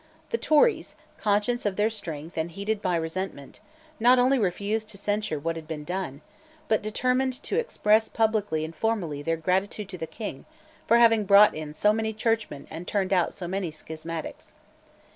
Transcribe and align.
The 0.31 0.37
Tories, 0.39 0.95
conscious 1.19 1.63
of 1.63 1.75
their 1.75 1.91
strength, 1.91 2.35
and 2.35 2.49
heated 2.49 2.81
by 2.81 2.95
resentment, 2.95 3.59
not 3.99 4.17
only 4.17 4.39
refused 4.39 4.89
to 4.89 4.97
censure 4.97 5.37
what 5.37 5.55
had 5.55 5.67
been 5.67 5.83
done, 5.83 6.21
but 6.67 6.81
determined 6.81 7.33
to 7.43 7.57
express 7.59 8.09
publicly 8.09 8.65
and 8.65 8.75
formally 8.75 9.21
their 9.21 9.37
gratitude 9.37 9.89
to 9.89 9.99
the 9.99 10.07
King 10.07 10.45
for 10.87 10.97
having 10.97 11.25
brought 11.25 11.53
in 11.53 11.75
so 11.75 11.93
many 11.93 12.13
churchmen 12.13 12.67
and 12.71 12.87
turned 12.87 13.13
out 13.13 13.31
so 13.31 13.47
many 13.47 13.69
schismatics. 13.69 14.55